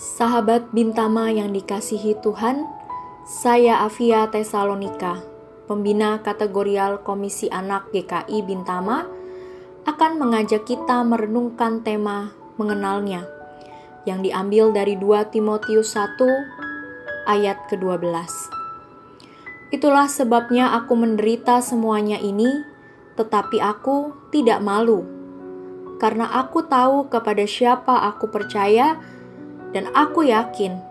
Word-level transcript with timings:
Sahabat 0.00 0.72
Bintama 0.72 1.28
yang 1.28 1.52
dikasihi 1.52 2.24
Tuhan, 2.24 2.64
saya 3.28 3.84
Avia 3.84 4.24
Tesalonika, 4.32 5.20
pembina 5.68 6.24
kategorial 6.24 7.04
Komisi 7.04 7.52
Anak 7.52 7.92
GKI 7.92 8.40
Bintama, 8.40 9.04
akan 9.84 10.12
mengajak 10.16 10.64
kita 10.64 11.04
merenungkan 11.04 11.84
tema 11.84 12.32
mengenalnya 12.56 13.28
yang 14.08 14.24
diambil 14.24 14.72
dari 14.72 14.96
2 14.96 15.36
Timotius 15.36 15.92
1 15.92 16.16
ayat 17.28 17.68
ke-12. 17.68 18.08
Itulah 19.68 20.08
sebabnya 20.08 20.80
aku 20.80 20.96
menderita 20.96 21.60
semuanya 21.60 22.16
ini, 22.16 22.48
tetapi 23.20 23.60
aku 23.60 24.16
tidak 24.32 24.64
malu, 24.64 25.04
karena 26.00 26.24
aku 26.40 26.64
tahu 26.64 27.12
kepada 27.12 27.44
siapa 27.44 28.08
aku 28.08 28.32
percaya 28.32 29.19
dan 29.70 29.90
aku 29.94 30.26
yakin 30.26 30.82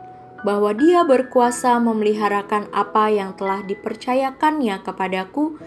bahwa 0.44 0.72
Dia 0.72 1.04
berkuasa 1.04 1.76
memeliharakan 1.84 2.72
apa 2.72 3.12
yang 3.12 3.36
telah 3.36 3.60
dipercayakannya 3.64 4.80
kepadaku 4.84 5.60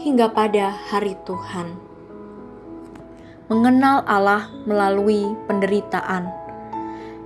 hingga 0.00 0.28
pada 0.32 0.72
hari 0.92 1.16
Tuhan. 1.24 1.72
Mengenal 3.50 4.06
Allah 4.06 4.46
melalui 4.68 5.34
penderitaan. 5.50 6.30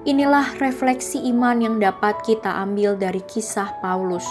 Inilah 0.04 0.56
refleksi 0.60 1.20
iman 1.32 1.60
yang 1.60 1.76
dapat 1.80 2.20
kita 2.24 2.48
ambil 2.60 2.96
dari 2.96 3.20
kisah 3.24 3.76
Paulus. 3.80 4.24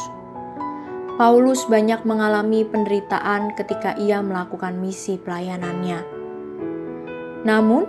Paulus 1.13 1.61
banyak 1.69 2.01
mengalami 2.09 2.65
penderitaan 2.65 3.53
ketika 3.53 3.93
ia 4.01 4.17
melakukan 4.25 4.81
misi 4.81 5.21
pelayanannya. 5.21 6.01
Namun, 7.45 7.85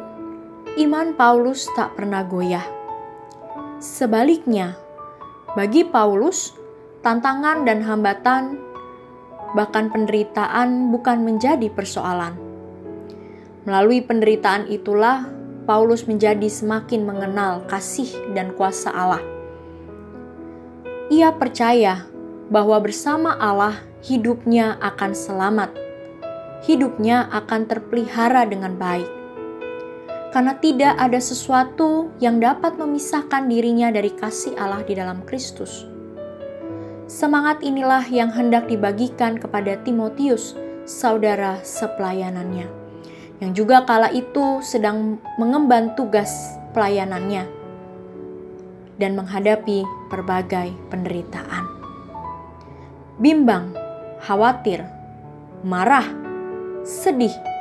iman 0.76 1.16
Paulus 1.16 1.64
tak 1.72 1.96
pernah 1.96 2.20
goyah 2.20 2.83
Sebaliknya, 3.84 4.80
bagi 5.52 5.84
Paulus, 5.84 6.56
tantangan 7.04 7.68
dan 7.68 7.84
hambatan, 7.84 8.56
bahkan 9.52 9.92
penderitaan, 9.92 10.88
bukan 10.88 11.20
menjadi 11.20 11.68
persoalan. 11.68 12.32
Melalui 13.68 14.00
penderitaan 14.00 14.72
itulah 14.72 15.28
Paulus 15.68 16.08
menjadi 16.08 16.48
semakin 16.48 17.04
mengenal 17.04 17.68
kasih 17.68 18.08
dan 18.32 18.56
kuasa 18.56 18.88
Allah. 18.88 19.20
Ia 21.12 21.36
percaya 21.36 22.08
bahwa 22.48 22.80
bersama 22.80 23.36
Allah 23.36 23.84
hidupnya 24.00 24.80
akan 24.80 25.12
selamat, 25.12 25.76
hidupnya 26.64 27.28
akan 27.28 27.68
terpelihara 27.68 28.48
dengan 28.48 28.80
baik 28.80 29.23
karena 30.34 30.58
tidak 30.58 30.98
ada 30.98 31.22
sesuatu 31.22 32.10
yang 32.18 32.42
dapat 32.42 32.74
memisahkan 32.74 33.46
dirinya 33.46 33.94
dari 33.94 34.10
kasih 34.10 34.58
Allah 34.58 34.82
di 34.82 34.98
dalam 34.98 35.22
Kristus. 35.22 35.86
Semangat 37.06 37.62
inilah 37.62 38.02
yang 38.10 38.34
hendak 38.34 38.66
dibagikan 38.66 39.38
kepada 39.38 39.78
Timotius, 39.86 40.58
saudara 40.82 41.62
sepelayanannya, 41.62 42.66
yang 43.38 43.54
juga 43.54 43.86
kala 43.86 44.10
itu 44.10 44.58
sedang 44.66 45.22
mengemban 45.38 45.94
tugas 45.94 46.58
pelayanannya 46.74 47.46
dan 48.98 49.14
menghadapi 49.14 49.86
berbagai 50.10 50.74
penderitaan. 50.90 51.62
Bimbang, 53.22 53.70
khawatir, 54.18 54.82
marah, 55.62 56.10
sedih, 56.82 57.53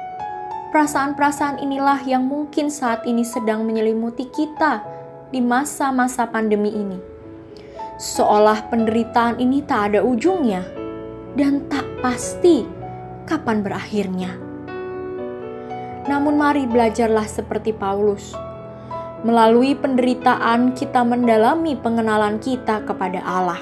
Perasaan-perasaan 0.73 1.61
inilah 1.61 2.01
yang 2.01 2.25
mungkin 2.25 2.73
saat 2.73 3.05
ini 3.05 3.21
sedang 3.21 3.61
menyelimuti 3.61 4.25
kita 4.25 4.81
di 5.29 5.37
masa-masa 5.37 6.25
pandemi 6.25 6.73
ini. 6.73 6.97
Seolah 8.01 8.73
penderitaan 8.73 9.37
ini 9.37 9.61
tak 9.61 9.93
ada 9.93 10.01
ujungnya 10.01 10.65
dan 11.37 11.69
tak 11.69 11.85
pasti 12.01 12.65
kapan 13.29 13.61
berakhirnya. 13.61 14.33
Namun 16.09 16.41
mari 16.41 16.65
belajarlah 16.65 17.29
seperti 17.29 17.69
Paulus. 17.69 18.33
Melalui 19.21 19.77
penderitaan 19.77 20.73
kita 20.73 21.05
mendalami 21.05 21.77
pengenalan 21.77 22.41
kita 22.41 22.81
kepada 22.81 23.21
Allah. 23.21 23.61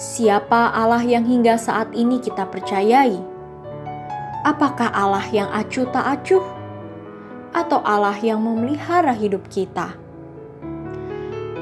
Siapa 0.00 0.72
Allah 0.72 1.04
yang 1.04 1.28
hingga 1.28 1.60
saat 1.60 1.92
ini 1.92 2.16
kita 2.16 2.48
percayai? 2.48 3.31
Apakah 4.42 4.90
Allah 4.90 5.22
yang 5.30 5.46
acuh 5.54 5.86
tak 5.94 6.02
acuh? 6.02 6.42
Atau 7.54 7.78
Allah 7.86 8.18
yang 8.18 8.42
memelihara 8.42 9.14
hidup 9.14 9.46
kita? 9.46 9.94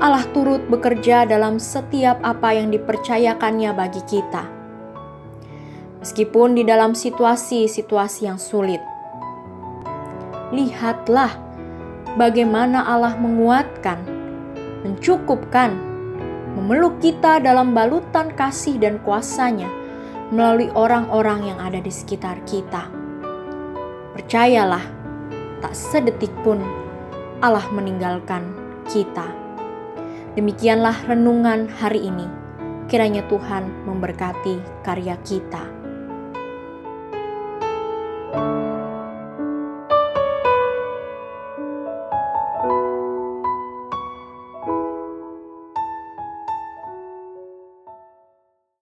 Allah 0.00 0.24
turut 0.32 0.64
bekerja 0.64 1.28
dalam 1.28 1.60
setiap 1.60 2.16
apa 2.24 2.56
yang 2.56 2.72
dipercayakannya 2.72 3.76
bagi 3.76 4.00
kita. 4.08 4.48
Meskipun 6.00 6.56
di 6.56 6.64
dalam 6.64 6.96
situasi-situasi 6.96 8.24
yang 8.24 8.40
sulit. 8.40 8.80
Lihatlah 10.48 11.36
bagaimana 12.16 12.80
Allah 12.88 13.12
menguatkan, 13.20 14.00
mencukupkan, 14.88 15.76
memeluk 16.56 16.96
kita 17.04 17.44
dalam 17.44 17.76
balutan 17.76 18.32
kasih 18.32 18.80
dan 18.80 18.96
kuasanya 19.04 19.79
melalui 20.30 20.70
orang-orang 20.74 21.50
yang 21.54 21.58
ada 21.58 21.82
di 21.82 21.90
sekitar 21.90 22.42
kita. 22.46 22.86
Percayalah, 24.14 24.82
tak 25.58 25.74
sedetik 25.74 26.30
pun 26.46 26.62
Allah 27.42 27.66
meninggalkan 27.74 28.46
kita. 28.86 29.26
Demikianlah 30.38 30.94
renungan 31.10 31.66
hari 31.66 32.06
ini. 32.06 32.26
Kiranya 32.86 33.26
Tuhan 33.26 33.86
memberkati 33.86 34.82
karya 34.86 35.18
kita. 35.22 35.79